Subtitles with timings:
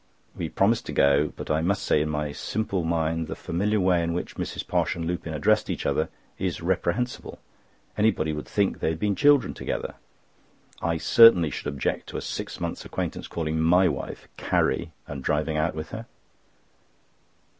[0.35, 4.01] We promised to go; but I must say in my simple mind the familiar way
[4.01, 4.65] in which Mrs.
[4.67, 7.37] Posh and Lupin addressed each other is reprehensible.
[7.95, 9.93] Anybody would think they had been children together.
[10.81, 15.57] I certainly should object to a six months' acquaintance calling my wife "Carrie," and driving
[15.57, 16.07] out with her.